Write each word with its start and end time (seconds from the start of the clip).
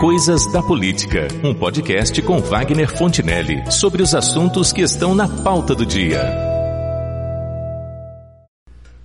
Coisas 0.00 0.50
da 0.50 0.62
Política, 0.62 1.28
um 1.44 1.52
podcast 1.52 2.22
com 2.22 2.38
Wagner 2.40 2.90
Fontinelli 2.96 3.70
sobre 3.70 4.02
os 4.02 4.14
assuntos 4.14 4.72
que 4.72 4.80
estão 4.80 5.14
na 5.14 5.28
pauta 5.28 5.74
do 5.74 5.84
dia. 5.84 6.22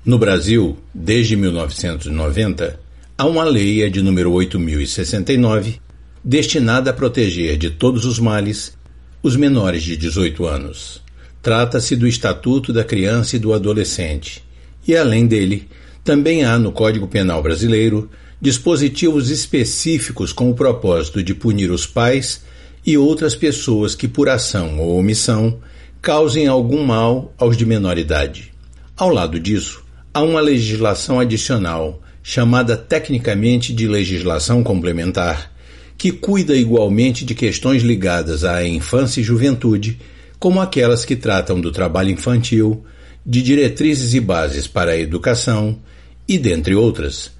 No 0.06 0.18
Brasil, 0.18 0.78
desde 0.94 1.36
1990, 1.36 2.80
há 3.18 3.26
uma 3.26 3.44
lei, 3.44 3.84
a 3.84 3.90
de 3.90 4.02
número 4.02 4.32
8069, 4.32 5.82
destinada 6.24 6.92
a 6.92 6.94
proteger 6.94 7.58
de 7.58 7.72
todos 7.72 8.06
os 8.06 8.18
males 8.18 8.78
os 9.22 9.36
menores 9.36 9.84
de 9.84 9.98
18 9.98 10.46
anos. 10.46 11.04
Trata-se 11.42 11.98
do 11.98 12.08
Estatuto 12.08 12.72
da 12.72 12.86
Criança 12.86 13.36
e 13.36 13.40
do 13.40 13.54
Adolescente, 13.54 14.42
e 14.88 14.96
além 14.96 15.28
dele, 15.28 15.68
também 16.06 16.46
há 16.46 16.58
no 16.58 16.72
Código 16.72 17.06
Penal 17.06 17.44
Brasileiro 17.44 18.10
dispositivos 18.46 19.32
específicos 19.32 20.32
com 20.32 20.52
o 20.52 20.54
propósito 20.54 21.24
de 21.24 21.34
punir 21.34 21.72
os 21.72 21.88
pais 21.88 22.44
e 22.86 22.96
outras 22.96 23.34
pessoas 23.34 23.96
que, 23.96 24.08
por 24.08 24.30
ação 24.30 24.80
ou 24.80 25.00
omissão, 25.00 25.58
causem 26.00 26.46
algum 26.46 26.84
mal 26.84 27.34
aos 27.40 27.58
de 27.58 27.66
menor 27.66 27.98
idade. 27.98 28.54
Ao 28.96 29.10
lado 29.10 29.40
disso, 29.40 29.84
há 30.14 30.22
uma 30.22 30.42
legislação 30.42 31.20
adicional, 31.20 32.04
chamada 32.22 32.78
tecnicamente 32.78 33.74
de 33.74 33.88
legislação 33.88 34.64
complementar, 34.64 35.52
que 35.98 36.12
cuida 36.12 36.56
igualmente 36.56 37.26
de 37.26 37.34
questões 37.34 37.82
ligadas 37.82 38.44
à 38.44 38.64
infância 38.64 39.22
e 39.22 39.24
juventude 39.24 40.00
como 40.38 40.62
aquelas 40.62 41.04
que 41.04 41.16
tratam 41.16 41.60
do 41.60 41.72
trabalho 41.72 42.12
infantil, 42.12 42.86
de 43.26 43.42
diretrizes 43.42 44.14
e 44.14 44.20
bases 44.20 44.68
para 44.68 44.92
a 44.92 45.00
educação 45.00 45.80
e, 46.28 46.38
dentre 46.38 46.76
outras, 46.76 47.34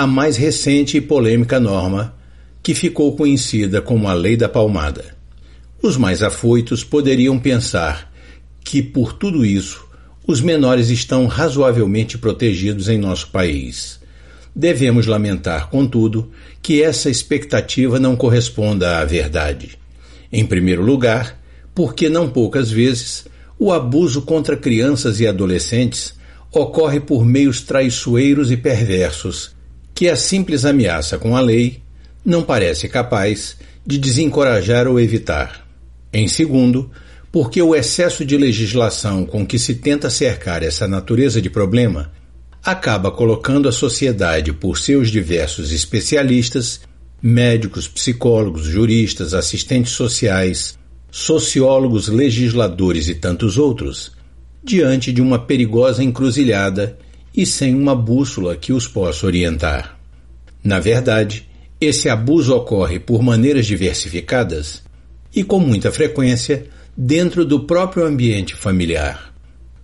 a 0.00 0.06
mais 0.06 0.38
recente 0.38 0.96
e 0.96 1.00
polêmica 1.02 1.60
norma, 1.60 2.14
que 2.62 2.74
ficou 2.74 3.14
conhecida 3.14 3.82
como 3.82 4.08
a 4.08 4.14
Lei 4.14 4.34
da 4.34 4.48
Palmada. 4.48 5.14
Os 5.82 5.98
mais 5.98 6.22
afoitos 6.22 6.82
poderiam 6.82 7.38
pensar 7.38 8.10
que, 8.64 8.82
por 8.82 9.12
tudo 9.12 9.44
isso, 9.44 9.86
os 10.26 10.40
menores 10.40 10.88
estão 10.88 11.26
razoavelmente 11.26 12.16
protegidos 12.16 12.88
em 12.88 12.96
nosso 12.96 13.28
país. 13.28 14.00
Devemos 14.56 15.04
lamentar, 15.04 15.68
contudo, 15.68 16.30
que 16.62 16.82
essa 16.82 17.10
expectativa 17.10 18.00
não 18.00 18.16
corresponda 18.16 19.00
à 19.00 19.04
verdade. 19.04 19.78
Em 20.32 20.46
primeiro 20.46 20.82
lugar, 20.82 21.38
porque 21.74 22.08
não 22.08 22.26
poucas 22.26 22.70
vezes 22.70 23.26
o 23.58 23.70
abuso 23.70 24.22
contra 24.22 24.56
crianças 24.56 25.20
e 25.20 25.26
adolescentes 25.26 26.14
ocorre 26.50 27.00
por 27.00 27.22
meios 27.22 27.60
traiçoeiros 27.60 28.50
e 28.50 28.56
perversos, 28.56 29.59
que 30.00 30.08
a 30.08 30.16
simples 30.16 30.64
ameaça 30.64 31.18
com 31.18 31.36
a 31.36 31.42
lei 31.42 31.82
não 32.24 32.42
parece 32.42 32.88
capaz 32.88 33.58
de 33.86 33.98
desencorajar 33.98 34.88
ou 34.88 34.98
evitar. 34.98 35.68
Em 36.10 36.26
segundo, 36.26 36.90
porque 37.30 37.60
o 37.60 37.74
excesso 37.74 38.24
de 38.24 38.38
legislação 38.38 39.26
com 39.26 39.46
que 39.46 39.58
se 39.58 39.74
tenta 39.74 40.08
cercar 40.08 40.62
essa 40.62 40.88
natureza 40.88 41.42
de 41.42 41.50
problema 41.50 42.10
acaba 42.64 43.10
colocando 43.10 43.68
a 43.68 43.72
sociedade, 43.72 44.54
por 44.54 44.78
seus 44.78 45.10
diversos 45.10 45.70
especialistas, 45.70 46.80
médicos, 47.20 47.86
psicólogos, 47.86 48.64
juristas, 48.64 49.34
assistentes 49.34 49.92
sociais, 49.92 50.78
sociólogos, 51.10 52.08
legisladores 52.08 53.06
e 53.06 53.14
tantos 53.16 53.58
outros, 53.58 54.12
diante 54.64 55.12
de 55.12 55.20
uma 55.20 55.40
perigosa 55.40 56.02
encruzilhada 56.02 56.96
e 57.36 57.46
sem 57.46 57.74
uma 57.74 57.94
bússola 57.94 58.56
que 58.56 58.72
os 58.72 58.86
possa 58.88 59.26
orientar. 59.26 59.98
Na 60.62 60.78
verdade, 60.78 61.48
esse 61.80 62.08
abuso 62.08 62.54
ocorre 62.54 62.98
por 62.98 63.22
maneiras 63.22 63.66
diversificadas 63.66 64.82
e 65.34 65.42
com 65.42 65.58
muita 65.58 65.90
frequência 65.90 66.66
dentro 66.96 67.44
do 67.44 67.60
próprio 67.60 68.04
ambiente 68.04 68.54
familiar, 68.54 69.32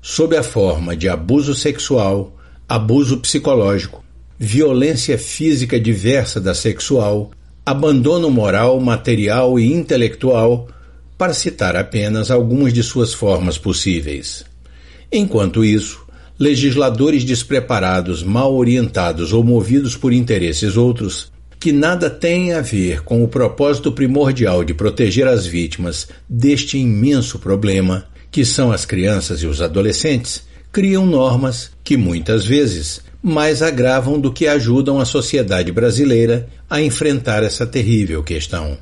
sob 0.03 0.37
a 0.37 0.43
forma 0.43 0.97
de 0.97 1.09
abuso 1.09 1.55
sexual, 1.55 2.37
abuso 2.69 3.19
psicológico, 3.19 4.05
violência 4.39 5.17
física 5.17 5.81
diversa 5.81 6.41
da 6.41 6.55
sexual, 6.55 7.31
abandono 7.65 8.31
moral, 8.31 8.79
material 8.81 9.59
e 9.59 9.73
intelectual 9.73 10.69
para 11.17 11.33
citar 11.33 11.75
apenas 11.77 12.31
algumas 12.31 12.73
de 12.73 12.83
suas 12.83 13.15
formas 13.15 13.57
possíveis. 13.57 14.45
Enquanto 15.11 15.65
isso, 15.65 16.06
legisladores 16.39 17.25
despreparados, 17.25 18.23
mal 18.23 18.55
orientados 18.55 19.33
ou 19.33 19.43
movidos 19.43 19.97
por 19.97 20.13
interesses 20.13 20.77
outros, 20.77 21.33
que 21.59 21.73
nada 21.73 22.11
têm 22.11 22.53
a 22.53 22.61
ver 22.61 23.03
com 23.03 23.25
o 23.25 23.29
propósito 23.29 23.91
primordial 23.91 24.63
de 24.63 24.75
proteger 24.75 25.27
as 25.27 25.47
vítimas 25.47 26.09
deste 26.29 26.79
imenso 26.79 27.39
problema, 27.39 28.05
que 28.31 28.45
são 28.45 28.71
as 28.71 28.85
crianças 28.85 29.43
e 29.43 29.47
os 29.47 29.63
adolescentes, 29.63 30.43
criam 30.71 31.07
normas 31.07 31.71
que 31.83 31.97
muitas 31.97 32.45
vezes 32.45 33.01
mais 33.23 33.63
agravam 33.63 34.21
do 34.21 34.33
que 34.33 34.47
ajudam 34.47 35.01
a 35.01 35.05
sociedade 35.05 35.73
brasileira 35.73 36.49
a 36.69 36.81
enfrentar 36.81 37.43
essa 37.43 37.67
terrível 37.67 38.23
questão. 38.23 38.79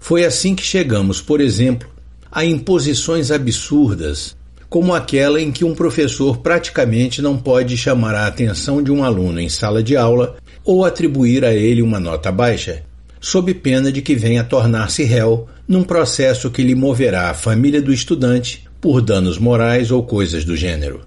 Foi 0.00 0.24
assim 0.24 0.54
que 0.54 0.62
chegamos, 0.62 1.20
por 1.20 1.40
exemplo, 1.40 1.88
a 2.30 2.44
imposições 2.44 3.30
absurdas, 3.30 4.34
como 4.68 4.94
aquela 4.94 5.40
em 5.40 5.50
que 5.50 5.64
um 5.64 5.74
professor 5.74 6.38
praticamente 6.38 7.22
não 7.22 7.38
pode 7.38 7.76
chamar 7.76 8.14
a 8.14 8.26
atenção 8.26 8.82
de 8.82 8.92
um 8.92 9.02
aluno 9.02 9.40
em 9.40 9.48
sala 9.48 9.82
de 9.82 9.96
aula 9.96 10.36
ou 10.64 10.84
atribuir 10.84 11.44
a 11.44 11.54
ele 11.54 11.80
uma 11.80 11.98
nota 11.98 12.30
baixa, 12.30 12.82
sob 13.20 13.54
pena 13.54 13.90
de 13.90 14.02
que 14.02 14.14
venha 14.14 14.44
tornar-se 14.44 15.04
réu 15.04 15.46
num 15.66 15.82
processo 15.82 16.50
que 16.50 16.62
lhe 16.62 16.74
moverá 16.74 17.30
a 17.30 17.34
família 17.34 17.80
do 17.80 17.92
estudante 17.92 18.68
por 18.80 19.00
danos 19.00 19.38
morais 19.38 19.90
ou 19.90 20.02
coisas 20.02 20.44
do 20.44 20.54
gênero. 20.54 21.00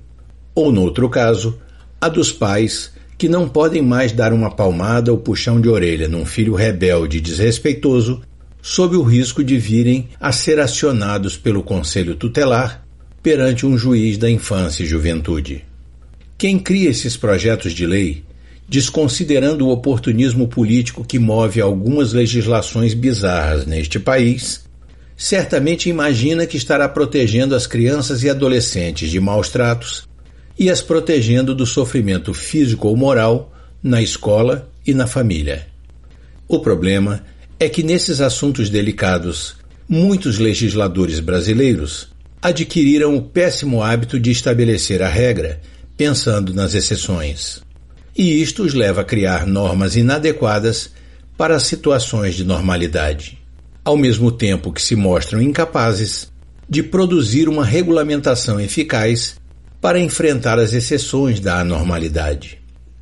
Ou, 0.56 0.72
no 0.72 0.82
outro 0.82 1.08
caso, 1.08 1.58
a 2.00 2.10
dos 2.10 2.32
pais 2.32 2.92
que 3.18 3.30
não 3.30 3.48
podem 3.48 3.84
mais 3.84 4.12
dar 4.12 4.34
uma 4.34 4.50
palmada 4.50 5.12
ou 5.12 5.18
puxão 5.20 5.62
de 5.62 5.70
orelha 5.70 6.08
num 6.08 6.26
filho 6.26 6.56
rebelde 6.56 7.20
e 7.20 7.22
desrespeitoso 7.22 8.22
sob 8.62 8.96
o 8.96 9.04
risco 9.04 9.44
de 9.44 9.58
virem 9.58 10.10
a 10.20 10.32
ser 10.32 10.60
acionados 10.60 11.38
pelo 11.38 11.62
Conselho 11.62 12.16
Tutelar 12.16 12.84
perante 13.22 13.66
um 13.66 13.78
juiz 13.78 14.18
da 14.18 14.30
infância 14.30 14.84
e 14.84 14.88
juventude. 14.88 15.64
Quem 16.38 16.58
cria 16.58 16.90
esses 16.90 17.16
projetos 17.16 17.72
de 17.72 17.86
lei, 17.86 18.24
desconsiderando 18.68 19.68
o 19.68 19.72
oportunismo 19.72 20.48
político 20.48 21.06
que 21.06 21.20
move 21.20 21.62
algumas 21.62 22.14
legislações 22.14 22.94
bizarras 22.94 23.66
neste 23.66 24.00
país, 24.00 24.64
certamente 25.16 25.88
imagina 25.88 26.48
que 26.48 26.58
estará 26.58 26.90
protegendo 26.90 27.54
as 27.54 27.68
crianças 27.68 28.24
e 28.24 28.30
adolescentes 28.30 29.12
de 29.12 29.20
maus 29.20 29.50
tratos 29.50 30.10
e 30.58 30.70
as 30.70 30.82
protegendo 30.82 31.54
do 31.54 31.66
sofrimento 31.66 32.34
físico 32.34 32.88
ou 32.88 32.98
moral 32.98 33.54
na 33.84 34.02
escola 34.02 34.70
e 34.86 34.94
na 34.94 35.06
família. 35.06 35.68
O 36.48 36.60
problema 36.60 37.24
é 37.60 37.70
que 37.70 37.84
nesses 37.84 38.20
assuntos 38.20 38.70
delicados, 38.70 39.56
muitos 39.88 40.40
legisladores 40.40 41.20
brasileiros 41.20 42.11
adquiriram 42.42 43.16
o 43.16 43.22
péssimo 43.22 43.84
hábito 43.84 44.20
de 44.20 44.32
estabelecer 44.32 45.04
a 45.04 45.08
regra 45.08 45.62
pensando 45.96 46.54
nas 46.54 46.74
exceções. 46.74 47.62
E 48.18 48.42
isto 48.42 48.64
os 48.64 48.74
leva 48.74 49.02
a 49.02 49.06
criar 49.06 49.46
normas 49.46 49.96
inadequadas 49.96 50.92
para 51.38 51.60
situações 51.60 52.36
de 52.36 52.44
normalidade, 52.44 53.38
ao 53.86 53.96
mesmo 53.96 54.32
tempo 54.32 54.72
que 54.72 54.82
se 54.82 54.96
mostram 54.96 55.42
incapazes 55.42 56.32
de 56.68 56.82
produzir 56.82 57.48
uma 57.48 57.64
regulamentação 57.64 58.60
eficaz 58.60 59.36
para 59.80 60.00
enfrentar 60.00 60.58
as 60.58 60.74
exceções 60.74 61.40
da 61.40 61.60
anormalidade. 61.60 62.60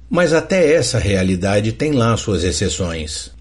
Mas 0.09 0.33
até 0.33 0.73
essa 0.73 0.97
realidade 0.97 1.71
tem 1.71 1.91
lá 1.91 2.15
suas 2.17 2.43
exceções. 2.43 3.31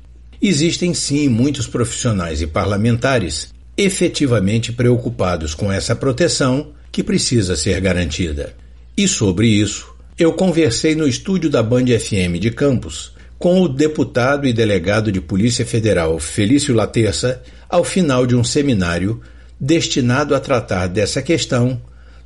Existem 0.40 0.94
sim 0.94 1.28
muitos 1.28 1.66
profissionais 1.66 2.42
e 2.42 2.46
parlamentares 2.46 3.48
efetivamente 3.78 4.72
preocupados 4.72 5.54
com 5.54 5.70
essa 5.70 5.94
proteção 5.94 6.72
que 6.90 7.04
precisa 7.04 7.54
ser 7.54 7.80
garantida. 7.80 8.52
E 8.96 9.06
sobre 9.06 9.46
isso, 9.46 9.94
eu 10.18 10.32
conversei 10.32 10.96
no 10.96 11.06
estúdio 11.06 11.48
da 11.48 11.62
Band 11.62 11.84
FM 11.86 12.40
de 12.40 12.50
Campos 12.50 13.12
com 13.38 13.62
o 13.62 13.68
deputado 13.68 14.48
e 14.48 14.52
delegado 14.52 15.12
de 15.12 15.20
Polícia 15.20 15.64
Federal 15.64 16.18
Felício 16.18 16.74
Laterça 16.74 17.40
ao 17.68 17.84
final 17.84 18.26
de 18.26 18.34
um 18.34 18.42
seminário 18.42 19.20
destinado 19.60 20.34
a 20.34 20.40
tratar 20.40 20.88
dessa 20.88 21.22
questão, 21.22 21.80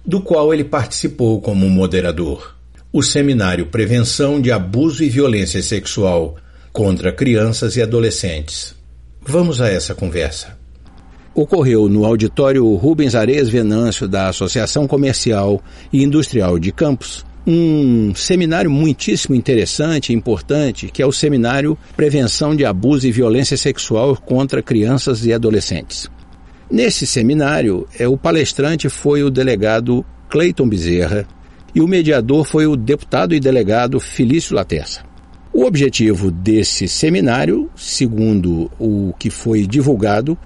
do 0.06 0.22
qual 0.22 0.54
ele 0.54 0.64
participou 0.64 1.38
como 1.42 1.68
moderador. 1.68 2.56
O 2.90 3.02
seminário 3.02 3.66
Prevenção 3.66 4.40
de 4.40 4.50
Abuso 4.50 5.04
e 5.04 5.10
Violência 5.10 5.62
Sexual 5.62 6.36
contra 6.72 7.12
crianças 7.12 7.76
e 7.76 7.82
adolescentes. 7.82 8.74
Vamos 9.20 9.60
a 9.60 9.68
essa 9.68 9.94
conversa. 9.94 10.61
Ocorreu 11.34 11.88
no 11.88 12.04
auditório 12.04 12.74
Rubens 12.74 13.14
Ares 13.14 13.48
Venâncio 13.48 14.06
da 14.06 14.28
Associação 14.28 14.86
Comercial 14.86 15.62
e 15.90 16.02
Industrial 16.02 16.58
de 16.58 16.70
Campos, 16.70 17.24
um 17.46 18.14
seminário 18.14 18.70
muitíssimo 18.70 19.34
interessante 19.34 20.10
e 20.10 20.14
importante, 20.14 20.88
que 20.88 21.00
é 21.00 21.06
o 21.06 21.12
seminário 21.12 21.78
Prevenção 21.96 22.54
de 22.54 22.66
Abuso 22.66 23.06
e 23.06 23.12
Violência 23.12 23.56
Sexual 23.56 24.14
contra 24.14 24.62
Crianças 24.62 25.24
e 25.24 25.32
Adolescentes. 25.32 26.06
Nesse 26.70 27.06
seminário, 27.06 27.88
é, 27.98 28.06
o 28.06 28.18
palestrante 28.18 28.90
foi 28.90 29.22
o 29.22 29.30
delegado 29.30 30.04
Cleiton 30.28 30.68
Bezerra 30.68 31.26
e 31.74 31.80
o 31.80 31.88
mediador 31.88 32.44
foi 32.44 32.66
o 32.66 32.76
deputado 32.76 33.34
e 33.34 33.40
delegado 33.40 33.98
Felício 33.98 34.54
Laterça. 34.54 35.02
O 35.50 35.64
objetivo 35.64 36.30
desse 36.30 36.86
seminário, 36.86 37.70
segundo 37.74 38.70
o 38.78 39.14
que 39.18 39.30
foi 39.30 39.66
divulgado, 39.66 40.36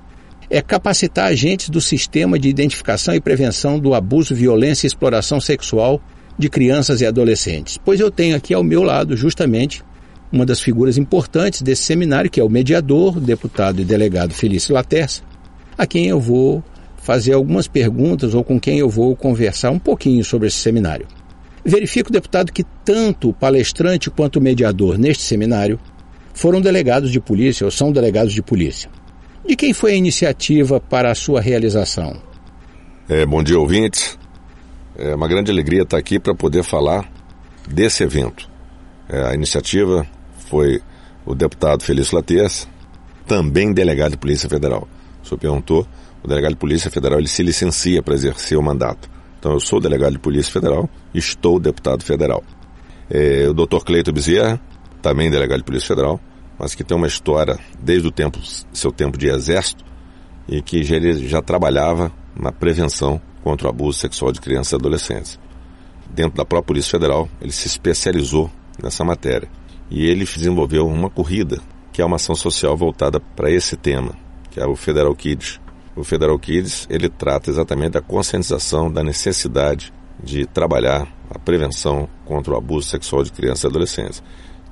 é 0.49 0.61
capacitar 0.63 1.27
agentes 1.27 1.69
do 1.69 1.81
sistema 1.81 2.39
de 2.39 2.49
identificação 2.49 3.15
e 3.15 3.21
prevenção 3.21 3.79
do 3.79 3.95
abuso, 3.95 4.35
violência 4.35 4.87
e 4.87 4.89
exploração 4.89 5.41
sexual 5.41 6.01
de 6.39 6.49
crianças 6.49 7.01
e 7.01 7.07
adolescentes. 7.07 7.79
Pois 7.79 8.01
eu 8.01 8.11
tenho 8.11 8.37
aqui 8.37 8.55
ao 8.55 8.63
meu 8.63 8.83
lado, 8.83 9.17
justamente, 9.17 9.83
uma 10.31 10.45
das 10.45 10.61
figuras 10.61 10.99
importantes 10.99 11.63
desse 11.63 11.83
seminário, 11.83 12.31
que 12.31 12.41
é 12.41 12.45
o 12.45 12.49
mediador, 12.49 13.19
deputado 13.19 13.81
e 13.81 13.85
delegado 13.85 14.35
Felício 14.35 14.75
Laterça, 14.75 15.23
a 15.77 15.87
quem 15.87 16.07
eu 16.07 16.21
vou 16.21 16.63
fazer 16.97 17.33
algumas 17.33 17.69
perguntas 17.69 18.35
ou 18.35 18.43
com 18.43 18.59
quem 18.59 18.79
eu 18.79 18.89
vou 18.89 19.15
conversar 19.15 19.71
um 19.71 19.79
pouquinho 19.79 20.25
sobre 20.25 20.49
esse 20.49 20.59
seminário. 20.59 21.07
Verifico, 21.65 22.13
deputado, 22.13 22.53
que 22.53 22.65
tanto 22.85 23.31
o 23.31 23.33
palestrante 23.33 24.11
quanto 24.11 24.37
o 24.37 24.43
mediador 24.43 24.99
neste 24.99 25.23
seminário 25.23 25.79
foram 26.33 26.61
delegados 26.61 27.11
de 27.11 27.21
polícia 27.21 27.65
ou 27.65 27.71
são 27.71 27.91
delegados 27.91 28.33
de 28.33 28.43
polícia. 28.43 28.91
De 29.47 29.55
quem 29.55 29.73
foi 29.73 29.93
a 29.93 29.97
iniciativa 29.97 30.81
para 30.81 31.13
a 31.13 31.15
sua 31.15 31.41
realização? 31.41 32.21
É, 33.09 33.25
bom 33.25 33.45
dia, 33.45 33.59
ouvintes. 33.59 34.19
É 34.99 35.15
uma 35.15 35.29
grande 35.29 35.53
alegria 35.53 35.83
estar 35.83 35.99
aqui 35.99 36.19
para 36.19 36.35
poder 36.35 36.65
falar 36.65 37.09
desse 37.69 38.03
evento. 38.03 38.51
É, 39.09 39.23
a 39.23 39.35
iniciativa 39.35 40.05
foi 40.49 40.81
o 41.25 41.33
deputado 41.33 41.85
Felício 41.85 42.17
Latês, 42.17 42.69
também 43.25 43.73
delegado 43.73 44.13
de 44.13 44.17
Polícia 44.17 44.49
Federal. 44.49 44.89
O 45.23 45.27
senhor 45.27 45.39
perguntou, 45.39 45.87
o 46.25 46.29
delegado 46.29 46.53
de 46.53 46.59
Polícia 46.59 46.91
Federal 46.91 47.21
ele 47.21 47.29
se 47.29 47.43
licencia 47.45 48.03
para 48.03 48.15
exercer 48.15 48.59
o 48.59 48.63
mandato. 48.63 49.09
Então 49.39 49.53
eu 49.53 49.61
sou 49.61 49.81
delegado 49.81 50.15
de 50.15 50.19
Polícia 50.19 50.53
Federal 50.53 50.91
e 51.15 51.19
estou 51.19 51.61
deputado 51.61 52.03
federal. 52.03 52.43
É, 53.09 53.47
o 53.49 53.55
doutor 53.55 53.85
Cleito 53.85 54.13
Bezerra, 54.13 54.61
também 55.01 55.31
delegado 55.31 55.59
de 55.59 55.65
Polícia 55.65 55.87
Federal, 55.87 56.21
mas 56.59 56.75
que 56.75 56.85
tem 56.85 56.97
uma 56.97 57.07
história 57.07 57.59
desde 57.79 58.09
o 58.09 58.11
tempo, 58.11 58.39
seu 58.73 58.91
tempo 58.91 59.19
de 59.19 59.29
exército 59.29 59.85
e 60.49 60.63
que 60.63 60.83
já, 60.83 60.97
ele 60.97 61.29
já 61.29 61.43
trabalhava 61.43 62.13
na 62.39 62.53
prevenção 62.53 63.21
contra 63.43 63.67
o 63.67 63.71
abuso 63.71 63.99
sexual 63.99 64.33
de 64.33 64.41
crianças 64.41 64.73
e 64.73 64.77
adolescentes. 64.77 65.39
Dentro 66.09 66.37
da 66.37 66.45
própria 66.45 66.69
Polícia 66.69 66.93
Federal, 66.93 67.29
ele 67.41 67.53
se 67.53 67.67
especializou 67.67 68.51
nessa 68.83 69.05
matéria 69.05 69.49
e 69.91 70.07
ele 70.07 70.25
desenvolveu 70.25 70.87
uma 70.87 71.11
corrida 71.11 71.61
que 71.93 72.03
é 72.03 72.05
uma 72.05 72.17
ação 72.17 72.35
social 72.35 72.77
voltada 72.77 73.19
para 73.19 73.51
esse 73.51 73.75
tema, 73.77 74.13
que 74.51 74.61
é 74.61 74.67
o 74.67 74.77
Federal 74.77 75.15
Kids. 75.15 75.59
O 75.95 76.05
Federal 76.05 76.39
Kids 76.39 76.87
ele 76.91 77.09
trata 77.09 77.49
exatamente 77.49 77.93
da 77.93 78.03
conscientização 78.03 78.93
da 78.93 79.03
necessidade 79.03 79.93
de 80.23 80.45
trabalhar 80.45 81.09
a 81.31 81.39
prevenção 81.39 82.09
contra 82.25 82.53
o 82.53 82.57
abuso 82.57 82.89
sexual 82.89 83.23
de 83.23 83.33
crianças 83.33 83.65
e 83.65 83.67
adolescentes. 83.69 84.23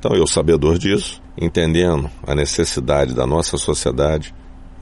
Então, 0.04 0.14
eu, 0.14 0.26
sabedor 0.26 0.76
disso, 0.76 1.22
entendendo 1.34 2.10
a 2.26 2.34
necessidade 2.34 3.14
da 3.14 3.26
nossa 3.26 3.56
sociedade, 3.56 4.34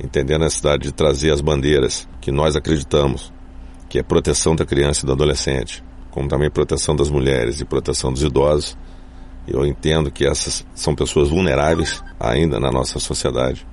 entendendo 0.02 0.40
a 0.40 0.46
necessidade 0.46 0.82
de 0.82 0.92
trazer 0.92 1.30
as 1.30 1.40
bandeiras 1.40 2.08
que 2.20 2.32
nós 2.32 2.56
acreditamos, 2.56 3.32
que 3.88 4.00
é 4.00 4.02
proteção 4.02 4.56
da 4.56 4.66
criança 4.66 5.04
e 5.04 5.06
do 5.06 5.12
adolescente, 5.12 5.80
como 6.10 6.26
também 6.26 6.50
proteção 6.50 6.96
das 6.96 7.08
mulheres 7.08 7.60
e 7.60 7.64
proteção 7.64 8.12
dos 8.12 8.24
idosos, 8.24 8.76
eu 9.46 9.64
entendo 9.64 10.10
que 10.10 10.26
essas 10.26 10.66
são 10.74 10.92
pessoas 10.92 11.28
vulneráveis 11.28 12.02
ainda 12.19 12.58
na 12.58 12.72
nossa 12.72 12.98
sociedade. 12.98 13.64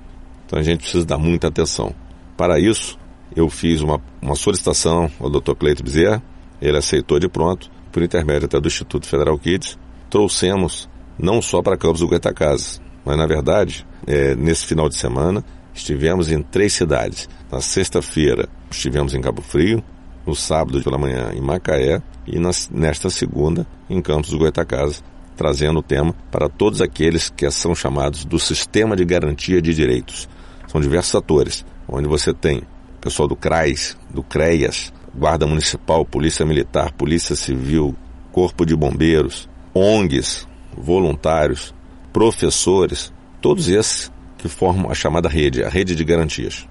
Então 0.46 0.56
a 0.56 0.62
gente 0.62 0.82
precisa 0.82 1.04
dar 1.04 1.18
muita 1.18 1.48
atenção. 1.48 1.92
Para 2.36 2.60
isso, 2.60 2.96
eu 3.34 3.50
fiz 3.50 3.80
uma, 3.80 4.00
uma 4.22 4.36
solicitação 4.36 5.10
ao 5.18 5.28
Dr. 5.28 5.56
Cleito 5.58 5.82
Bezerra, 5.82 6.22
ele 6.62 6.78
aceitou 6.78 7.18
de 7.18 7.28
pronto, 7.28 7.68
por 7.90 8.04
intermédio 8.04 8.46
até 8.46 8.60
do 8.60 8.68
Instituto 8.68 9.04
Federal 9.04 9.36
Kids, 9.36 9.76
trouxemos 10.08 10.88
não 11.20 11.42
só 11.42 11.62
para 11.62 11.76
Campos 11.76 12.00
do 12.00 12.08
Goitacazes, 12.08 12.80
mas 13.04 13.16
na 13.16 13.26
verdade, 13.26 13.86
é, 14.06 14.34
nesse 14.34 14.66
final 14.66 14.88
de 14.88 14.96
semana, 14.96 15.44
estivemos 15.74 16.30
em 16.30 16.42
três 16.42 16.72
cidades. 16.72 17.28
Na 17.50 17.60
sexta-feira, 17.60 18.48
estivemos 18.70 19.14
em 19.14 19.20
Cabo 19.20 19.42
Frio, 19.42 19.82
no 20.26 20.34
sábado 20.34 20.82
pela 20.82 20.98
manhã 20.98 21.32
em 21.34 21.40
Macaé 21.40 22.02
e 22.26 22.38
nesta 22.70 23.10
segunda 23.10 23.66
em 23.88 24.00
Campos 24.00 24.30
do 24.30 24.38
Goitacazes, 24.38 25.02
trazendo 25.36 25.80
o 25.80 25.82
tema 25.82 26.14
para 26.30 26.48
todos 26.48 26.80
aqueles 26.80 27.30
que 27.30 27.50
são 27.50 27.74
chamados 27.74 28.24
do 28.24 28.38
Sistema 28.38 28.94
de 28.94 29.04
Garantia 29.04 29.60
de 29.60 29.74
Direitos. 29.74 30.28
São 30.68 30.80
diversos 30.80 31.14
atores, 31.14 31.64
onde 31.88 32.06
você 32.06 32.32
tem 32.32 32.62
pessoal 33.00 33.26
do 33.26 33.34
CRAS, 33.34 33.96
do 34.10 34.22
CREAS, 34.22 34.92
Guarda 35.14 35.46
Municipal, 35.46 36.04
Polícia 36.04 36.44
Militar, 36.44 36.92
Polícia 36.92 37.34
Civil, 37.34 37.96
Corpo 38.30 38.64
de 38.64 38.76
Bombeiros, 38.76 39.48
ONGs, 39.74 40.46
voluntários, 40.76 41.74
professores, 42.12 43.12
todos 43.40 43.68
esses 43.68 44.10
que 44.38 44.48
formam 44.48 44.90
a 44.90 44.94
chamada 44.94 45.28
rede, 45.28 45.62
a 45.62 45.68
rede 45.68 45.94
de 45.94 46.04
garantias. 46.04 46.66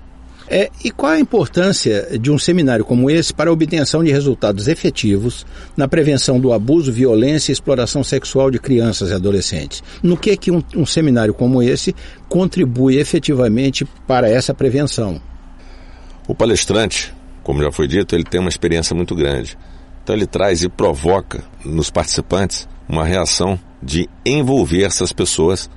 É, 0.51 0.71
e 0.83 0.89
qual 0.89 1.11
a 1.11 1.19
importância 1.19 2.17
de 2.19 2.31
um 2.31 2.39
seminário 2.39 2.83
como 2.83 3.07
esse 3.07 3.31
para 3.31 3.51
a 3.51 3.53
obtenção 3.53 4.03
de 4.03 4.11
resultados 4.11 4.67
efetivos 4.67 5.45
na 5.77 5.87
prevenção 5.87 6.39
do 6.39 6.51
abuso, 6.51 6.91
violência 6.91 7.51
e 7.51 7.53
exploração 7.53 8.03
sexual 8.03 8.49
de 8.49 8.57
crianças 8.57 9.11
e 9.11 9.13
adolescentes? 9.13 9.83
No 10.01 10.17
que 10.17 10.31
é 10.31 10.35
que 10.35 10.49
um, 10.49 10.63
um 10.75 10.87
seminário 10.87 11.35
como 11.35 11.61
esse 11.61 11.95
contribui 12.27 12.97
efetivamente 12.97 13.85
para 14.07 14.27
essa 14.27 14.51
prevenção? 14.51 15.21
O 16.27 16.33
palestrante, 16.33 17.13
como 17.43 17.61
já 17.61 17.71
foi 17.71 17.87
dito, 17.87 18.15
ele 18.15 18.23
tem 18.23 18.39
uma 18.39 18.49
experiência 18.49 18.95
muito 18.95 19.13
grande. 19.13 19.55
Então 20.03 20.15
ele 20.15 20.25
traz 20.25 20.63
e 20.63 20.69
provoca 20.69 21.43
nos 21.63 21.91
participantes 21.91 22.67
uma 22.89 23.05
reação 23.05 23.59
de 23.81 24.09
envolver 24.25 24.83
essas 24.83 25.13
pessoas 25.13 25.69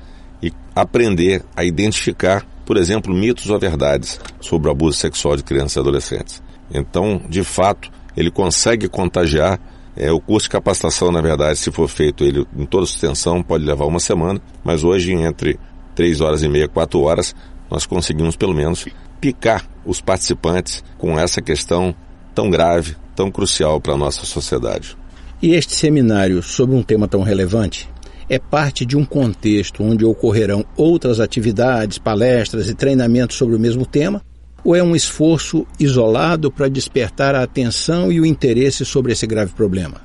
e 0.42 0.50
aprender 0.74 1.44
a 1.54 1.62
identificar, 1.62 2.44
por 2.64 2.78
exemplo, 2.78 3.14
mitos 3.14 3.50
ou 3.50 3.58
verdades 3.58 4.18
sobre 4.40 4.68
o 4.68 4.72
abuso 4.72 4.98
sexual 4.98 5.36
de 5.36 5.44
crianças 5.44 5.76
e 5.76 5.80
adolescentes. 5.80 6.42
Então, 6.72 7.20
de 7.28 7.44
fato, 7.44 7.90
ele 8.16 8.30
consegue 8.30 8.88
contagiar. 8.88 9.60
É, 9.94 10.10
o 10.10 10.18
curso 10.18 10.46
de 10.46 10.52
capacitação, 10.52 11.12
na 11.12 11.20
verdade, 11.20 11.58
se 11.58 11.70
for 11.70 11.86
feito 11.86 12.24
ele 12.24 12.46
em 12.56 12.64
toda 12.64 12.84
extensão, 12.84 13.42
pode 13.42 13.62
levar 13.62 13.84
uma 13.84 14.00
semana, 14.00 14.40
mas 14.64 14.82
hoje, 14.82 15.12
entre 15.12 15.60
três 15.94 16.22
horas 16.22 16.42
e 16.42 16.48
meia, 16.48 16.66
quatro 16.66 17.02
horas, 17.02 17.36
nós 17.70 17.84
conseguimos 17.84 18.34
pelo 18.34 18.54
menos 18.54 18.86
picar 19.20 19.68
os 19.84 20.00
participantes 20.00 20.82
com 20.96 21.18
essa 21.18 21.42
questão 21.42 21.94
tão 22.34 22.48
grave, 22.48 22.96
tão 23.14 23.30
crucial 23.30 23.82
para 23.82 23.92
a 23.92 23.98
nossa 23.98 24.24
sociedade. 24.24 24.96
E 25.42 25.56
este 25.56 25.74
seminário 25.74 26.40
sobre 26.40 26.76
um 26.76 26.84
tema 26.84 27.08
tão 27.08 27.20
relevante 27.20 27.88
é 28.28 28.38
parte 28.38 28.86
de 28.86 28.96
um 28.96 29.04
contexto 29.04 29.82
onde 29.82 30.04
ocorrerão 30.04 30.64
outras 30.76 31.18
atividades, 31.18 31.98
palestras 31.98 32.68
e 32.68 32.74
treinamentos 32.74 33.36
sobre 33.36 33.56
o 33.56 33.58
mesmo 33.58 33.84
tema? 33.84 34.22
Ou 34.62 34.76
é 34.76 34.82
um 34.82 34.94
esforço 34.94 35.66
isolado 35.80 36.48
para 36.48 36.68
despertar 36.68 37.34
a 37.34 37.42
atenção 37.42 38.12
e 38.12 38.20
o 38.20 38.24
interesse 38.24 38.84
sobre 38.84 39.10
esse 39.10 39.26
grave 39.26 39.52
problema? 39.52 40.00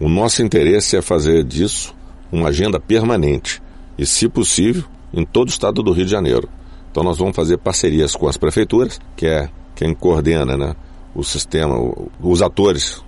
O 0.00 0.08
nosso 0.08 0.42
interesse 0.42 0.96
é 0.96 1.00
fazer 1.00 1.44
disso 1.44 1.94
uma 2.32 2.48
agenda 2.48 2.80
permanente 2.80 3.62
e, 3.96 4.04
se 4.04 4.28
possível, 4.28 4.82
em 5.14 5.24
todo 5.24 5.50
o 5.50 5.52
estado 5.52 5.84
do 5.84 5.92
Rio 5.92 6.04
de 6.04 6.10
Janeiro. 6.10 6.48
Então, 6.90 7.04
nós 7.04 7.18
vamos 7.18 7.36
fazer 7.36 7.58
parcerias 7.58 8.16
com 8.16 8.26
as 8.26 8.36
prefeituras, 8.36 8.98
que 9.16 9.26
é 9.26 9.48
quem 9.76 9.94
coordena 9.94 10.56
né, 10.56 10.74
o 11.14 11.22
sistema, 11.22 11.76
os 12.20 12.42
atores 12.42 13.00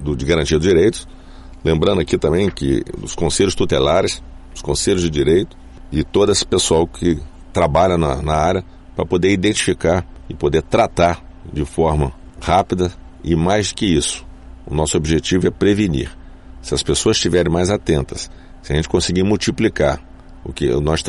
do, 0.00 0.16
de 0.16 0.24
garantia 0.24 0.58
de 0.58 0.66
direitos. 0.66 1.06
Lembrando 1.64 2.00
aqui 2.00 2.16
também 2.16 2.50
que 2.50 2.82
os 3.02 3.14
conselhos 3.14 3.54
tutelares, 3.54 4.22
os 4.54 4.62
conselhos 4.62 5.02
de 5.02 5.10
direito 5.10 5.56
e 5.92 6.02
todo 6.02 6.32
esse 6.32 6.46
pessoal 6.46 6.86
que 6.86 7.18
trabalha 7.52 7.98
na, 7.98 8.22
na 8.22 8.34
área 8.34 8.64
para 8.94 9.04
poder 9.04 9.30
identificar 9.30 10.06
e 10.28 10.34
poder 10.34 10.62
tratar 10.62 11.22
de 11.52 11.64
forma 11.64 12.12
rápida 12.40 12.92
e 13.22 13.34
mais 13.34 13.72
que 13.72 13.86
isso. 13.86 14.24
O 14.66 14.74
nosso 14.74 14.96
objetivo 14.96 15.46
é 15.46 15.50
prevenir. 15.50 16.10
Se 16.62 16.74
as 16.74 16.82
pessoas 16.82 17.16
estiverem 17.16 17.52
mais 17.52 17.70
atentas, 17.70 18.30
se 18.62 18.72
a 18.72 18.76
gente 18.76 18.88
conseguir 18.88 19.22
multiplicar 19.22 20.00
o 20.44 20.52
que 20.52 20.68
nós 20.80 21.02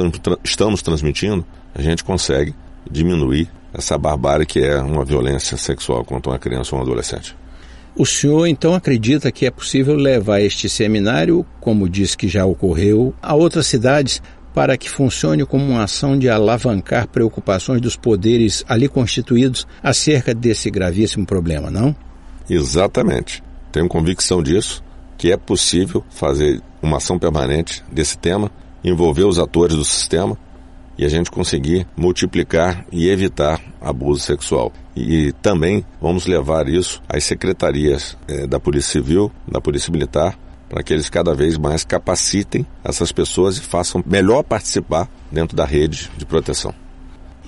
estamos 0.44 0.82
transmitindo, 0.82 1.46
a 1.74 1.82
gente 1.82 2.04
consegue 2.04 2.56
diminuir 2.90 3.50
essa 3.74 3.98
barbárie 3.98 4.46
que 4.46 4.60
é 4.60 4.80
uma 4.82 5.06
violência 5.06 5.58
sexual 5.58 6.04
contra 6.04 6.32
uma 6.32 6.40
criança 6.40 6.76
ou 6.76 6.82
um 6.82 6.84
adolescente. 6.84 7.36
O 7.96 8.06
senhor 8.06 8.48
então 8.48 8.74
acredita 8.74 9.32
que 9.32 9.46
é 9.46 9.52
possível 9.52 9.96
levar 9.96 10.40
este 10.40 10.70
seminário, 10.70 11.46
como 11.60 11.90
diz 11.90 12.16
que 12.16 12.28
já 12.28 12.46
ocorreu, 12.46 13.14
a 13.22 13.36
outras 13.36 13.68
cidades 13.68 14.22
para 14.54 14.78
que 14.78 14.90
funcione 14.90 15.46
como 15.46 15.66
uma 15.66 15.84
ação 15.84 16.18
de 16.18 16.30
alavancar 16.30 17.08
preocupações 17.08 17.82
dos 17.82 17.96
poderes 17.96 18.64
ali 18.68 18.88
constituídos 18.88 19.68
acerca 19.82 20.34
desse 20.34 20.70
gravíssimo 20.70 21.26
problema, 21.26 21.70
não? 21.70 21.96
Exatamente. 22.50 23.44
Tenho 23.72 23.88
convicção 23.88 24.42
disso. 24.42 24.84
que 25.18 25.32
é 25.32 25.38
possível 25.38 26.04
fazer 26.10 26.60
uma 26.82 26.98
ação 26.98 27.20
permanente 27.20 27.84
desse 27.92 28.18
tema, 28.18 28.50
envolver 28.84 29.24
os 29.24 29.38
atores 29.38 29.76
do 29.76 29.86
sistema 29.86 30.36
e 31.02 31.06
a 31.06 31.10
gente 31.10 31.32
conseguir 31.32 31.88
multiplicar 31.98 32.86
e 32.92 33.10
evitar 33.10 33.60
abuso 33.82 34.20
sexual. 34.20 34.72
E 34.96 35.32
também 35.42 35.84
vamos 36.00 36.28
levar 36.28 36.70
isso 36.70 37.02
às 37.10 37.24
secretarias 37.24 38.16
é, 38.28 38.46
da 38.46 38.60
Polícia 38.60 39.02
Civil, 39.02 39.32
da 39.52 39.60
Polícia 39.60 39.92
Militar, 39.92 40.38
para 40.70 40.84
que 40.84 40.94
eles 40.94 41.10
cada 41.10 41.34
vez 41.34 41.58
mais 41.58 41.84
capacitem 41.84 42.68
essas 42.84 43.12
pessoas 43.12 43.58
e 43.58 43.62
façam 43.62 44.04
melhor 44.06 44.44
participar 44.44 45.10
dentro 45.32 45.58
da 45.58 45.66
rede 45.66 46.12
de 46.16 46.24
proteção. 46.24 46.72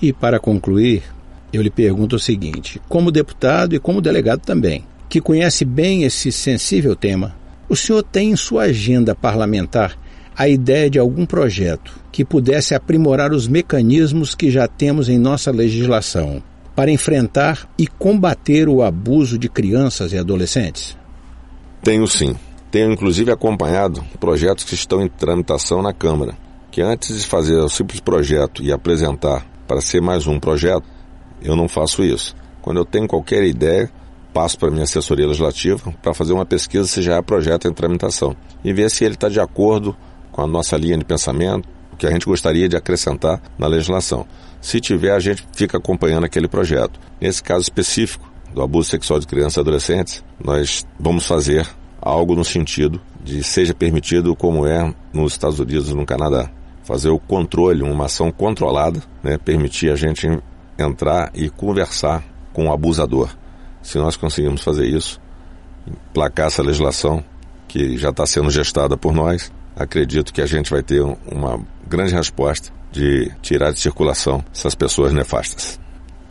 E 0.02 0.12
para 0.12 0.40
concluir, 0.40 1.04
eu 1.52 1.62
lhe 1.62 1.70
pergunto 1.70 2.16
o 2.16 2.20
seguinte: 2.20 2.80
como 2.88 3.12
deputado 3.12 3.76
e 3.76 3.78
como 3.78 4.00
delegado 4.00 4.40
também, 4.40 4.84
que 5.08 5.20
conhece 5.20 5.64
bem 5.64 6.02
esse 6.02 6.32
sensível 6.32 6.96
tema, 6.96 7.36
o 7.68 7.76
senhor 7.76 8.02
tem 8.02 8.32
em 8.32 8.36
sua 8.36 8.64
agenda 8.64 9.14
parlamentar 9.14 9.96
a 10.36 10.48
ideia 10.48 10.90
de 10.90 10.98
algum 10.98 11.24
projeto 11.24 12.03
que 12.14 12.24
pudesse 12.24 12.76
aprimorar 12.76 13.32
os 13.32 13.48
mecanismos 13.48 14.36
que 14.36 14.48
já 14.48 14.68
temos 14.68 15.08
em 15.08 15.18
nossa 15.18 15.50
legislação 15.50 16.40
para 16.72 16.92
enfrentar 16.92 17.68
e 17.76 17.88
combater 17.88 18.68
o 18.68 18.84
abuso 18.84 19.36
de 19.36 19.48
crianças 19.48 20.12
e 20.12 20.18
adolescentes? 20.18 20.96
Tenho 21.82 22.06
sim. 22.06 22.36
Tenho 22.70 22.92
inclusive 22.92 23.32
acompanhado 23.32 24.00
projetos 24.20 24.62
que 24.62 24.74
estão 24.74 25.02
em 25.02 25.08
tramitação 25.08 25.82
na 25.82 25.92
Câmara, 25.92 26.38
que 26.70 26.80
antes 26.80 27.20
de 27.20 27.26
fazer 27.26 27.56
o 27.56 27.68
simples 27.68 27.98
projeto 27.98 28.62
e 28.62 28.70
apresentar 28.70 29.44
para 29.66 29.80
ser 29.80 30.00
mais 30.00 30.28
um 30.28 30.38
projeto, 30.38 30.86
eu 31.42 31.56
não 31.56 31.68
faço 31.68 32.04
isso. 32.04 32.36
Quando 32.62 32.76
eu 32.76 32.84
tenho 32.84 33.08
qualquer 33.08 33.42
ideia, 33.42 33.90
passo 34.32 34.56
para 34.56 34.70
minha 34.70 34.84
assessoria 34.84 35.26
legislativa 35.26 35.92
para 36.00 36.14
fazer 36.14 36.32
uma 36.32 36.46
pesquisa 36.46 36.86
se 36.86 37.02
já 37.02 37.18
há 37.18 37.22
projeto 37.24 37.66
em 37.66 37.72
tramitação 37.72 38.36
e 38.64 38.72
ver 38.72 38.88
se 38.88 39.04
ele 39.04 39.14
está 39.14 39.28
de 39.28 39.40
acordo 39.40 39.96
com 40.30 40.42
a 40.42 40.46
nossa 40.46 40.76
linha 40.76 40.96
de 40.96 41.04
pensamento, 41.04 41.74
o 41.94 41.96
que 41.96 42.06
a 42.06 42.10
gente 42.10 42.26
gostaria 42.26 42.68
de 42.68 42.76
acrescentar 42.76 43.40
na 43.58 43.66
legislação. 43.66 44.26
Se 44.60 44.80
tiver, 44.80 45.12
a 45.12 45.20
gente 45.20 45.46
fica 45.54 45.78
acompanhando 45.78 46.24
aquele 46.24 46.48
projeto. 46.48 46.98
Nesse 47.20 47.42
caso 47.42 47.62
específico 47.62 48.30
do 48.52 48.62
abuso 48.62 48.90
sexual 48.90 49.18
de 49.18 49.26
crianças 49.26 49.56
e 49.56 49.60
adolescentes, 49.60 50.24
nós 50.42 50.86
vamos 50.98 51.26
fazer 51.26 51.66
algo 52.00 52.34
no 52.34 52.44
sentido 52.44 53.00
de 53.22 53.42
seja 53.42 53.72
permitido 53.72 54.36
como 54.36 54.66
é 54.66 54.94
nos 55.12 55.32
Estados 55.32 55.58
Unidos 55.58 55.88
e 55.88 55.94
no 55.94 56.04
Canadá. 56.04 56.50
Fazer 56.82 57.08
o 57.08 57.18
controle, 57.18 57.82
uma 57.82 58.06
ação 58.06 58.30
controlada, 58.30 59.02
né, 59.22 59.38
permitir 59.38 59.90
a 59.90 59.96
gente 59.96 60.28
entrar 60.78 61.30
e 61.34 61.48
conversar 61.48 62.22
com 62.52 62.66
o 62.66 62.72
abusador. 62.72 63.30
Se 63.82 63.98
nós 63.98 64.16
conseguirmos 64.16 64.62
fazer 64.62 64.86
isso, 64.86 65.20
placar 66.12 66.46
essa 66.46 66.62
legislação 66.62 67.24
que 67.68 67.96
já 67.96 68.10
está 68.10 68.26
sendo 68.26 68.50
gestada 68.50 68.96
por 68.96 69.12
nós, 69.12 69.50
acredito 69.74 70.32
que 70.32 70.40
a 70.40 70.46
gente 70.46 70.70
vai 70.70 70.82
ter 70.82 71.02
uma 71.02 71.60
grande 71.88 72.14
resposta 72.14 72.72
de 72.92 73.30
tirar 73.42 73.72
de 73.72 73.80
circulação 73.80 74.44
essas 74.54 74.74
pessoas 74.74 75.12
nefastas. 75.12 75.80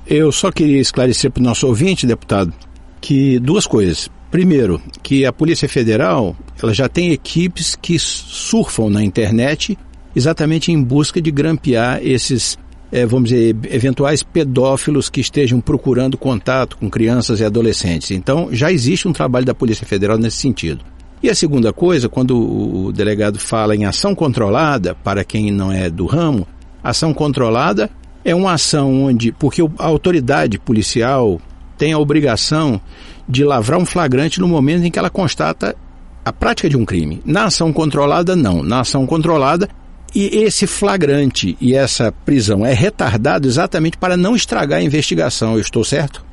Eu 0.07 0.31
só 0.31 0.51
queria 0.51 0.79
esclarecer 0.79 1.31
para 1.31 1.41
o 1.41 1.43
nosso 1.43 1.67
ouvinte, 1.67 2.05
deputado, 2.05 2.53
que 3.00 3.39
duas 3.39 3.65
coisas. 3.65 4.10
Primeiro, 4.31 4.81
que 5.01 5.25
a 5.25 5.31
Polícia 5.31 5.69
Federal 5.69 6.36
ela 6.62 6.74
já 6.74 6.89
tem 6.89 7.12
equipes 7.12 7.77
que 7.79 8.00
surfam 8.00 8.89
na 8.89 9.03
internet 9.03 9.77
exatamente 10.15 10.72
em 10.72 10.81
busca 10.81 11.22
de 11.22 11.31
grampear 11.31 12.00
esses, 12.01 12.57
é, 12.91 13.05
vamos 13.05 13.29
dizer, 13.29 13.55
eventuais 13.69 14.24
pedófilos 14.24 15.10
que 15.10 15.22
estejam 15.22 15.60
procurando 15.62 16.17
contato 16.17 16.77
com 16.77 16.89
crianças 16.89 17.39
e 17.39 17.45
adolescentes. 17.45 18.12
Então, 18.12 18.50
já 18.51 18.72
existe 18.72 19.07
um 19.07 19.13
trabalho 19.13 19.45
da 19.45 19.53
Polícia 19.53 19.86
Federal 19.86 20.17
nesse 20.17 20.38
sentido. 20.38 20.83
E 21.24 21.30
a 21.30 21.36
segunda 21.36 21.72
coisa, 21.72 22.10
quando 22.10 22.38
o 22.38 22.92
delegado 22.92 23.39
fala 23.39 23.74
em 23.74 23.86
ação 23.86 24.13
controlada, 24.13 24.94
para 24.94 25.24
quem 25.24 25.51
não 25.51 25.72
é 25.72 25.89
do 25.89 26.06
ramo, 26.06 26.46
ação 26.84 27.13
controlada 27.13 27.89
é 28.25 28.36
uma 28.36 28.51
ação 28.51 29.06
onde, 29.06 29.32
porque 29.32 29.62
a 29.62 29.86
autoridade 29.86 30.60
policial 30.60 31.39
tem 31.77 31.94
a 31.94 31.98
obrigação 31.98 32.80
de 33.27 33.46
lavrar 33.46 33.80
um 33.80 33.86
flagrante 33.86 34.42
no 34.42 34.50
momento 34.50 34.84
em 34.84 34.92
que 34.92 35.00
ela 35.00 35.10
constata 35.10 35.77
a 36.25 36.34
prática 36.34 36.68
de 36.68 36.75
um 36.75 36.84
crime. 36.84 37.22
Na 37.24 37.46
ação 37.46 37.72
controlada, 37.72 38.36
não. 38.36 38.62
Na 38.62 38.82
ação 38.82 39.08
controlada, 39.08 39.70
e 40.13 40.25
esse 40.44 40.68
flagrante 40.68 41.58
e 41.62 41.74
essa 41.74 42.12
prisão 42.12 42.65
é 42.65 42.74
retardado 42.74 43.48
exatamente 43.48 43.98
para 43.98 44.18
não 44.18 44.36
estragar 44.36 44.80
a 44.80 44.84
investigação. 44.84 45.53
Eu 45.53 45.62
estou 45.62 45.86
certo? 45.86 46.33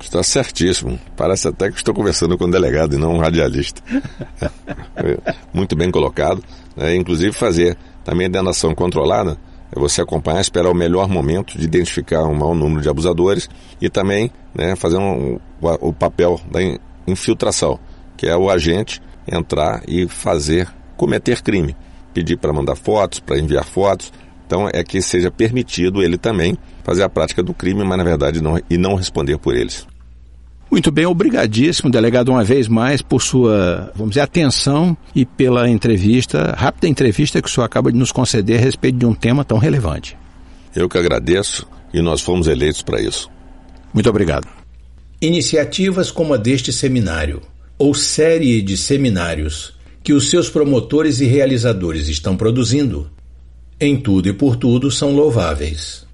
Está 0.00 0.22
certíssimo. 0.22 0.98
Parece 1.16 1.48
até 1.48 1.70
que 1.70 1.76
estou 1.76 1.94
conversando 1.94 2.38
com 2.38 2.44
um 2.44 2.50
delegado 2.50 2.94
e 2.94 2.98
não 2.98 3.14
um 3.14 3.18
radialista. 3.18 3.82
Muito 5.52 5.76
bem 5.76 5.90
colocado. 5.90 6.42
Né? 6.76 6.96
Inclusive 6.96 7.32
fazer 7.32 7.76
também 8.04 8.30
da 8.30 8.40
ação 8.40 8.74
controlada, 8.74 9.36
é 9.74 9.78
você 9.78 10.00
acompanhar, 10.00 10.40
esperar 10.40 10.70
o 10.70 10.74
melhor 10.74 11.08
momento 11.08 11.58
de 11.58 11.64
identificar 11.64 12.24
um 12.24 12.34
maior 12.34 12.54
número 12.54 12.80
de 12.80 12.88
abusadores 12.88 13.50
e 13.80 13.90
também 13.90 14.30
né, 14.54 14.74
fazer 14.76 14.96
um, 14.96 15.38
o, 15.60 15.88
o 15.88 15.92
papel 15.92 16.40
da 16.50 16.60
infiltração, 17.06 17.78
que 18.16 18.26
é 18.26 18.36
o 18.36 18.48
agente 18.48 19.02
entrar 19.30 19.82
e 19.86 20.08
fazer, 20.08 20.68
cometer 20.96 21.42
crime. 21.42 21.76
Pedir 22.14 22.38
para 22.38 22.52
mandar 22.52 22.76
fotos, 22.76 23.20
para 23.20 23.38
enviar 23.38 23.64
fotos, 23.64 24.10
então 24.48 24.66
é 24.72 24.82
que 24.82 25.02
seja 25.02 25.30
permitido 25.30 26.02
ele 26.02 26.16
também 26.16 26.56
fazer 26.82 27.02
a 27.02 27.08
prática 27.08 27.42
do 27.42 27.52
crime, 27.52 27.84
mas 27.84 27.98
na 27.98 28.04
verdade 28.04 28.42
não, 28.42 28.58
e 28.70 28.78
não 28.78 28.94
responder 28.94 29.36
por 29.36 29.54
eles. 29.54 29.86
Muito 30.70 30.90
bem, 30.90 31.04
obrigadíssimo, 31.04 31.90
delegado, 31.90 32.30
uma 32.30 32.42
vez 32.42 32.66
mais, 32.66 33.02
por 33.02 33.20
sua, 33.22 33.92
vamos 33.94 34.12
dizer, 34.12 34.22
atenção 34.22 34.96
e 35.14 35.26
pela 35.26 35.68
entrevista, 35.68 36.54
rápida 36.56 36.88
entrevista 36.88 37.42
que 37.42 37.48
o 37.48 37.50
senhor 37.50 37.66
acaba 37.66 37.92
de 37.92 37.98
nos 37.98 38.10
conceder 38.10 38.58
a 38.58 38.62
respeito 38.62 38.96
de 38.96 39.04
um 39.04 39.14
tema 39.14 39.44
tão 39.44 39.58
relevante. 39.58 40.16
Eu 40.74 40.88
que 40.88 40.96
agradeço 40.96 41.66
e 41.92 42.00
nós 42.00 42.22
fomos 42.22 42.46
eleitos 42.46 42.80
para 42.80 43.00
isso. 43.02 43.30
Muito 43.92 44.08
obrigado. 44.08 44.48
Iniciativas 45.20 46.10
como 46.10 46.32
a 46.32 46.36
deste 46.38 46.72
seminário, 46.72 47.42
ou 47.78 47.94
série 47.94 48.62
de 48.62 48.76
seminários, 48.76 49.74
que 50.02 50.12
os 50.14 50.30
seus 50.30 50.48
promotores 50.48 51.20
e 51.20 51.26
realizadores 51.26 52.08
estão 52.08 52.36
produzindo, 52.36 53.10
em 53.80 53.96
tudo 53.96 54.28
e 54.28 54.32
por 54.32 54.56
tudo 54.56 54.90
são 54.90 55.12
louváveis. 55.12 56.06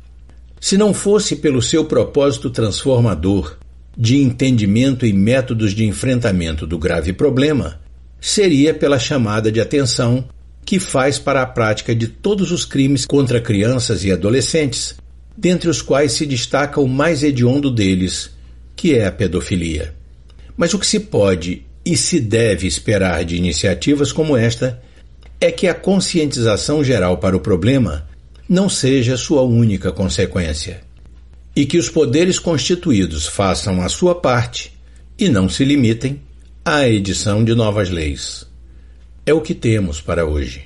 Se 0.61 0.77
não 0.77 0.95
fosse 0.95 1.37
pelo 1.37 1.61
seu 1.61 1.85
propósito 1.85 2.51
transformador 2.51 3.57
de 3.97 4.17
entendimento 4.17 5.07
e 5.07 5.13
métodos 5.13 5.73
de 5.73 5.85
enfrentamento 5.85 6.67
do 6.67 6.79
grave 6.79 7.13
problema, 7.13 7.81
seria 8.21 8.75
pela 8.75 8.99
chamada 8.99 9.53
de 9.53 9.61
atenção 9.61 10.27
que 10.65 10.81
faz 10.81 11.19
para 11.19 11.43
a 11.43 11.47
prática 11.47 11.95
de 11.95 12.09
todos 12.09 12.51
os 12.51 12.65
crimes 12.65 13.05
contra 13.05 13.41
crianças 13.41 14.05
e 14.05 14.11
adolescentes, 14.11 14.97
dentre 15.37 15.69
os 15.69 15.83
quais 15.83 16.13
se 16.13 16.25
destaca 16.25 16.81
o 16.81 16.89
mais 16.89 17.23
hediondo 17.23 17.71
deles, 17.71 18.31
que 18.75 18.95
é 18.95 19.07
a 19.07 19.13
pedofilia. 19.13 19.95
Mas 20.57 20.73
o 20.73 20.79
que 20.79 20.87
se 20.87 21.01
pode 21.01 21.67
e 21.85 21.97
se 21.97 22.19
deve 22.19 22.67
esperar 22.67 23.25
de 23.25 23.37
iniciativas 23.37 24.11
como 24.11 24.37
esta 24.37 24.83
é 25.45 25.53
que 25.53 25.69
a 25.69 25.75
conscientização 25.75 26.83
geral 26.83 27.19
para 27.19 27.37
o 27.37 27.41
problema 27.41 28.09
não 28.49 28.67
seja 28.67 29.15
sua 29.15 29.43
única 29.43 29.93
consequência, 29.93 30.81
e 31.55 31.67
que 31.67 31.77
os 31.77 31.91
poderes 31.91 32.39
constituídos 32.39 33.27
façam 33.27 33.83
a 33.83 33.91
sua 33.91 34.15
parte 34.15 34.73
e 35.19 35.29
não 35.29 35.47
se 35.47 35.63
limitem 35.63 36.19
à 36.65 36.89
edição 36.89 37.45
de 37.45 37.55
novas 37.55 37.91
leis. 37.91 38.47
É 39.27 39.35
o 39.35 39.43
que 39.43 39.53
temos 39.53 40.01
para 40.01 40.25
hoje. 40.25 40.63